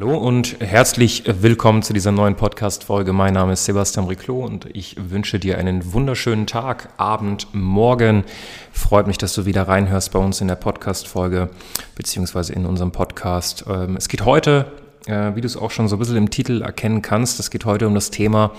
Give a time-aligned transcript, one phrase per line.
[0.00, 3.12] Hallo und herzlich willkommen zu dieser neuen Podcast-Folge.
[3.12, 8.24] Mein Name ist Sebastian Riclo und ich wünsche dir einen wunderschönen Tag, Abend, Morgen.
[8.72, 11.50] Freut mich, dass du wieder reinhörst bei uns in der Podcast-Folge
[11.96, 13.66] beziehungsweise in unserem Podcast.
[13.68, 14.72] Ähm, es geht heute,
[15.04, 17.66] äh, wie du es auch schon so ein bisschen im Titel erkennen kannst, es geht
[17.66, 18.52] heute um das Thema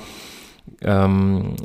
[0.82, 1.56] ähm,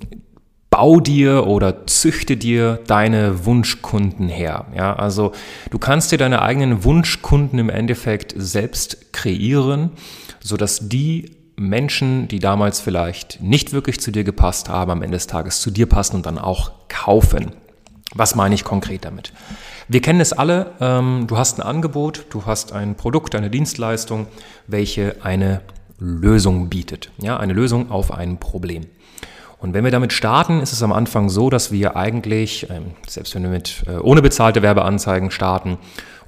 [0.77, 4.67] bau dir oder züchte dir deine Wunschkunden her.
[4.77, 5.33] Ja, also
[5.71, 9.93] du kannst dir deine eigenen Wunschkunden im Endeffekt selbst kreieren,
[10.39, 15.27] sodass die Menschen, die damals vielleicht nicht wirklich zu dir gepasst haben, am Ende des
[15.27, 17.53] Tages zu dir passen und dann auch kaufen.
[18.15, 19.33] Was meine ich konkret damit?
[19.89, 24.27] Wir kennen es alle, ähm, du hast ein Angebot, du hast ein Produkt, eine Dienstleistung,
[24.67, 25.63] welche eine
[25.99, 27.11] Lösung bietet.
[27.17, 28.85] Ja, eine Lösung auf ein Problem.
[29.59, 33.35] Und wenn wir damit starten, ist es am Anfang so, dass wir eigentlich, ähm, selbst
[33.35, 35.79] wenn wir mit äh, ohne bezahlte Werbeanzeigen starten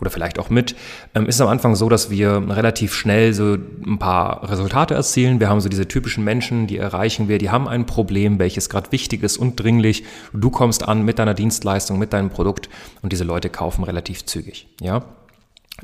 [0.01, 0.75] oder vielleicht auch mit,
[1.15, 5.41] ähm, ist es am Anfang so, dass wir relativ schnell so ein paar Resultate erzielen.
[5.41, 8.93] Wir haben so diese typischen Menschen, die erreichen wir, die haben ein Problem, welches gerade
[8.93, 10.05] wichtig ist und dringlich.
[10.33, 12.71] Du kommst an mit deiner Dienstleistung, mit deinem Produkt
[13.03, 14.69] und diese Leute kaufen relativ zügig.
[14.81, 15.05] Ja,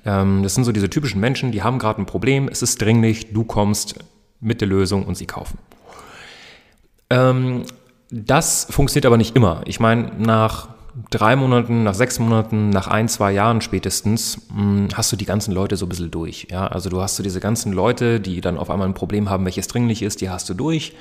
[0.04, 3.32] ähm, das sind so diese typischen Menschen, die haben gerade ein Problem, es ist dringlich,
[3.32, 3.96] du kommst
[4.40, 5.58] mit der Lösung und sie kaufen.
[7.10, 7.64] Ähm,
[8.10, 9.62] das funktioniert aber nicht immer.
[9.66, 10.68] Ich meine, nach
[11.10, 15.24] drei Monaten, nach sechs Monaten, nach ein, zwei Jahren spätestens, mh, hm, hast du die
[15.24, 16.48] ganzen Leute so ein bisschen durch.
[16.50, 16.66] Ja?
[16.66, 19.68] Also du hast so diese ganzen Leute, die dann auf einmal ein Problem haben, welches
[19.68, 20.94] dringlich ist, die hast du durch.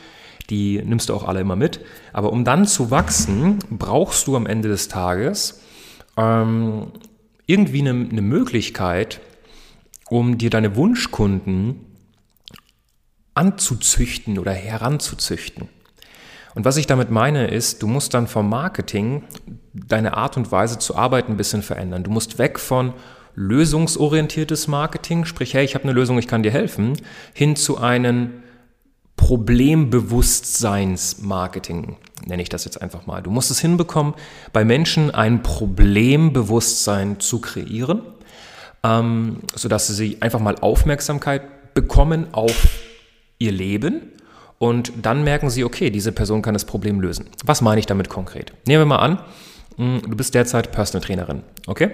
[0.50, 1.80] Die nimmst du auch alle immer mit.
[2.12, 5.62] Aber um dann zu wachsen, brauchst du am Ende des Tages
[6.18, 6.88] ähm,
[7.46, 9.22] irgendwie eine, eine Möglichkeit,
[10.10, 11.86] um dir deine Wunschkunden
[13.36, 15.70] anzuzüchten oder heranzuzüchten.
[16.56, 19.24] Und was ich damit meine ist, du musst dann vom Marketing
[19.74, 22.04] deine Art und Weise zu arbeiten ein bisschen verändern.
[22.04, 22.94] Du musst weg von
[23.36, 26.94] lösungsorientiertes Marketing, sprich, hey, ich habe eine Lösung, ich kann dir helfen,
[27.34, 28.44] hin zu einem
[29.16, 33.22] Problembewusstseinsmarketing, nenne ich das jetzt einfach mal.
[33.22, 34.14] Du musst es hinbekommen,
[34.52, 38.02] bei Menschen ein Problembewusstsein zu kreieren,
[38.84, 42.68] ähm, sodass sie einfach mal Aufmerksamkeit bekommen auf
[43.40, 44.14] ihr Leben
[44.64, 47.26] und dann merken sie, okay, diese Person kann das Problem lösen.
[47.44, 48.54] Was meine ich damit konkret?
[48.66, 49.20] Nehmen wir mal an,
[49.76, 51.92] hm, du bist derzeit Personal Trainerin, okay?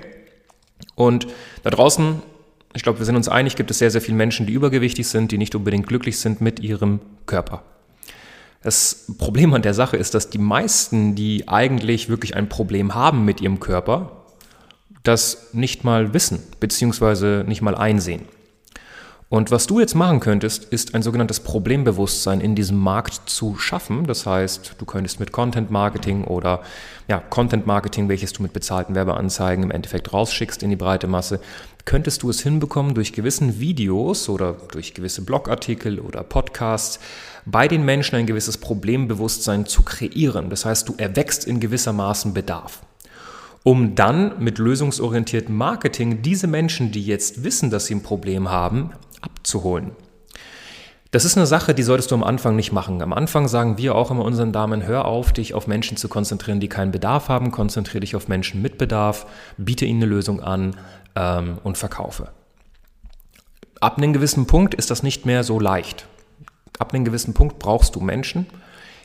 [0.93, 1.25] Und
[1.63, 2.21] da draußen,
[2.75, 5.31] ich glaube, wir sind uns einig, gibt es sehr, sehr viele Menschen, die übergewichtig sind,
[5.31, 7.63] die nicht unbedingt glücklich sind mit ihrem Körper.
[8.61, 13.25] Das Problem an der Sache ist, dass die meisten, die eigentlich wirklich ein Problem haben
[13.25, 14.25] mit ihrem Körper,
[15.01, 18.25] das nicht mal wissen, beziehungsweise nicht mal einsehen.
[19.29, 24.07] Und was du jetzt machen könntest, ist ein sogenanntes Problembewusstsein in diesem Markt zu schaffen.
[24.07, 26.63] Das heißt, du könntest mit Content Marketing oder
[27.07, 31.39] ja, Content Marketing, welches du mit bezahlten Werbeanzeigen im Endeffekt rausschickst in die breite Masse,
[31.85, 36.99] könntest du es hinbekommen, durch gewissen Videos oder durch gewisse Blogartikel oder Podcasts
[37.45, 40.49] bei den Menschen ein gewisses Problembewusstsein zu kreieren.
[40.49, 42.81] Das heißt, du erwächst in gewissermaßen Bedarf
[43.63, 48.91] um dann mit lösungsorientiertem Marketing diese Menschen, die jetzt wissen, dass sie ein Problem haben,
[49.21, 49.91] abzuholen.
[51.11, 53.01] Das ist eine Sache, die solltest du am Anfang nicht machen.
[53.01, 56.59] Am Anfang sagen wir auch immer unseren Damen, hör auf, dich auf Menschen zu konzentrieren,
[56.59, 59.25] die keinen Bedarf haben, konzentriere dich auf Menschen mit Bedarf,
[59.57, 60.75] biete ihnen eine Lösung an
[61.15, 62.29] ähm, und verkaufe.
[63.79, 66.07] Ab einem gewissen Punkt ist das nicht mehr so leicht.
[66.77, 68.45] Ab einem gewissen Punkt brauchst du Menschen,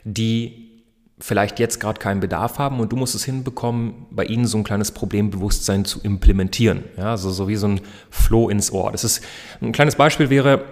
[0.04, 0.73] die
[1.18, 4.64] vielleicht jetzt gerade keinen Bedarf haben und du musst es hinbekommen, bei ihnen so ein
[4.64, 6.84] kleines Problembewusstsein zu implementieren.
[6.96, 7.80] Ja, also so wie so ein
[8.10, 8.90] Flow ins Ohr.
[8.90, 9.22] Das ist
[9.60, 10.64] ein kleines Beispiel wäre,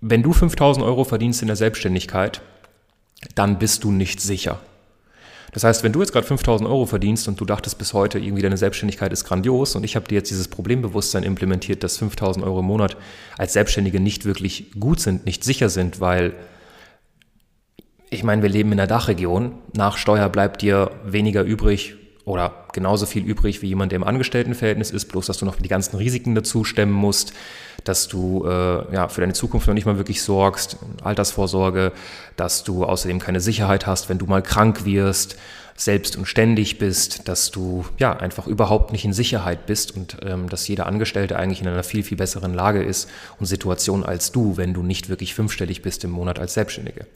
[0.00, 2.40] wenn du 5000 Euro verdienst in der Selbstständigkeit,
[3.34, 4.60] dann bist du nicht sicher.
[5.52, 8.42] Das heißt, wenn du jetzt gerade 5000 Euro verdienst und du dachtest bis heute, irgendwie
[8.42, 12.60] deine Selbstständigkeit ist grandios und ich habe dir jetzt dieses Problembewusstsein implementiert, dass 5000 Euro
[12.60, 12.96] im Monat
[13.38, 16.34] als Selbstständige nicht wirklich gut sind, nicht sicher sind, weil
[18.10, 19.52] ich meine, wir leben in der Dachregion.
[19.74, 24.90] Nach Steuer bleibt dir weniger übrig oder genauso viel übrig wie jemand, der im Angestelltenverhältnis
[24.90, 27.32] ist, bloß dass du noch die ganzen Risiken dazu stemmen musst,
[27.84, 31.92] dass du äh, ja, für deine Zukunft noch nicht mal wirklich sorgst, Altersvorsorge,
[32.36, 35.36] dass du außerdem keine Sicherheit hast, wenn du mal krank wirst,
[35.76, 40.48] selbst und ständig bist, dass du ja einfach überhaupt nicht in Sicherheit bist und ähm,
[40.48, 43.08] dass jeder Angestellte eigentlich in einer viel, viel besseren Lage ist
[43.38, 47.06] und Situation als du, wenn du nicht wirklich fünfstellig bist im Monat als Selbstständige.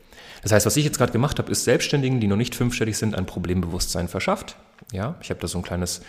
[0.43, 3.15] Das heißt, was ich jetzt gerade gemacht habe, ist Selbstständigen, die noch nicht fünfstellig sind,
[3.15, 4.57] ein Problembewusstsein verschafft.
[4.93, 6.03] Ja, ich habe da so ein kleines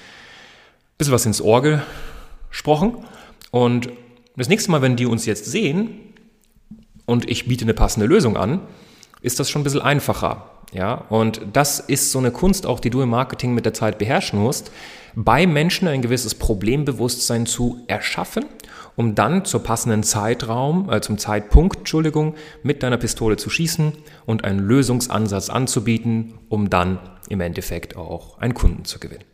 [0.98, 1.62] bisschen was ins Ohr
[2.50, 3.06] gesprochen.
[3.52, 3.90] Und
[4.38, 6.00] das nächste Mal, wenn die uns jetzt sehen
[7.06, 8.62] und ich biete eine passende Lösung an,
[9.22, 10.52] ist das schon ein bisschen einfacher.
[10.74, 13.98] Ja, und das ist so eine Kunst auch, die du im Marketing mit der Zeit
[13.98, 14.72] beherrschen musst,
[15.16, 18.46] bei Menschen ein gewisses Problembewusstsein zu erschaffen,
[18.96, 23.94] um dann zur passenden Zeitraum, äh, zum Zeitpunkt, Entschuldigung, mit deiner Pistole zu schießen
[24.26, 29.26] und einen Lösungsansatz anzubieten, um dann im Endeffekt auch einen Kunden zu gewinnen.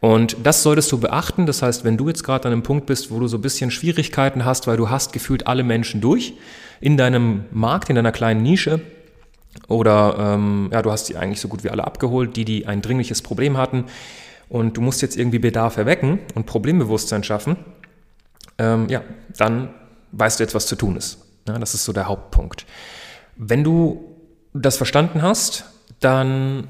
[0.00, 1.46] Und das solltest du beachten.
[1.46, 3.72] Das heißt, wenn du jetzt gerade an einem Punkt bist, wo du so ein bisschen
[3.72, 6.34] Schwierigkeiten hast, weil du hast gefühlt alle Menschen durch
[6.80, 8.80] in deinem Markt, in deiner kleinen Nische,
[9.68, 12.82] oder ähm, ja, du hast die eigentlich so gut wie alle abgeholt, die, die ein
[12.82, 13.84] dringliches Problem hatten.
[14.48, 17.56] Und du musst jetzt irgendwie Bedarf erwecken und Problembewusstsein schaffen.
[18.58, 19.02] Ähm, ja,
[19.36, 19.74] dann
[20.12, 21.18] weißt du jetzt, was zu tun ist.
[21.46, 22.66] Ja, das ist so der Hauptpunkt.
[23.36, 24.16] Wenn du
[24.54, 25.64] das verstanden hast,
[26.00, 26.68] dann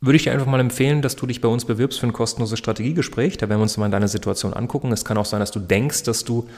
[0.00, 2.58] würde ich dir einfach mal empfehlen, dass du dich bei uns bewirbst für ein kostenloses
[2.58, 3.36] Strategiegespräch.
[3.36, 4.92] Da werden wir uns mal deine Situation angucken.
[4.92, 6.48] Es kann auch sein, dass du denkst, dass du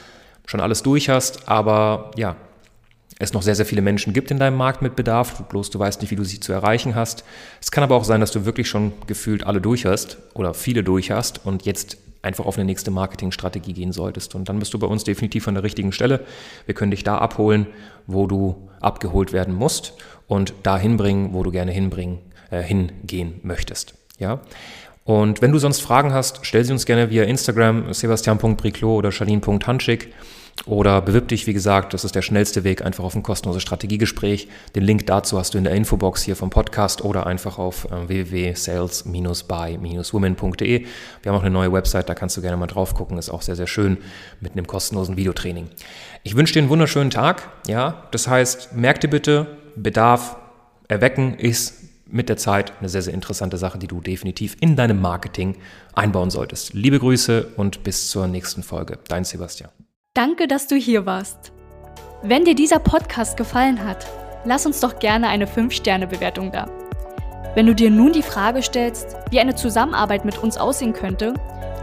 [0.47, 2.37] schon alles durch hast, aber ja,
[3.21, 6.01] es noch sehr, sehr viele Menschen gibt in deinem Markt mit Bedarf, bloß du weißt
[6.01, 7.23] nicht, wie du sie zu erreichen hast.
[7.61, 10.83] Es kann aber auch sein, dass du wirklich schon gefühlt alle durch hast oder viele
[10.83, 14.35] durch hast und jetzt einfach auf eine nächste Marketingstrategie gehen solltest.
[14.35, 16.21] Und dann bist du bei uns definitiv an der richtigen Stelle.
[16.65, 17.67] Wir können dich da abholen,
[18.07, 19.93] wo du abgeholt werden musst
[20.27, 22.19] und da hinbringen, wo du gerne hinbringen,
[22.51, 23.95] äh, hingehen möchtest.
[24.19, 24.41] Ja.
[25.11, 30.13] Und wenn du sonst Fragen hast, stell sie uns gerne via Instagram, sebastian.briclo oder charlene.hanschik.
[30.67, 34.47] Oder bewirb dich, wie gesagt, das ist der schnellste Weg, einfach auf ein kostenloses Strategiegespräch.
[34.77, 38.07] Den Link dazu hast du in der Infobox hier vom Podcast oder einfach auf äh,
[38.07, 40.87] www.sales-by-women.de.
[41.23, 43.19] Wir haben auch eine neue Website, da kannst du gerne mal drauf gucken.
[43.19, 43.99] Ist auch sehr, sehr schön
[44.41, 45.71] mit einem kostenlosen Videotraining.
[46.23, 47.51] Ich wünsche dir einen wunderschönen Tag.
[47.67, 50.37] Ja, das heißt, merk dir bitte, Bedarf
[50.87, 55.01] erwecken ist mit der Zeit eine sehr, sehr interessante Sache, die du definitiv in deinem
[55.01, 55.57] Marketing
[55.95, 56.75] einbauen solltest.
[56.75, 58.99] Liebe Grüße und bis zur nächsten Folge.
[59.09, 59.71] Dein Sebastian.
[60.15, 61.53] Danke, dass du hier warst.
[62.23, 64.07] Wenn dir dieser Podcast gefallen hat,
[64.45, 66.69] lass uns doch gerne eine 5-Sterne-Bewertung da.
[67.55, 71.35] Wenn du dir nun die Frage stellst, wie eine Zusammenarbeit mit uns aussehen könnte,